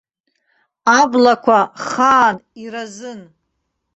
[0.99, 3.21] Аблақәа хаан, иразын.